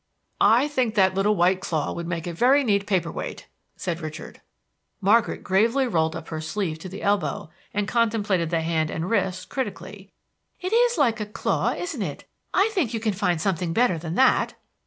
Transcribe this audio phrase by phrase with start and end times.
[0.39, 4.41] "I think that little white claw would make a very neat paper weight," said Richard.
[4.99, 9.49] Margaret gravely rolled up her sleeve to the elbow, and contemplated the hand and wrist
[9.49, 10.11] critically.
[10.59, 12.27] "It is like a claw, isn't it.
[12.51, 14.55] I think you can find something better than that."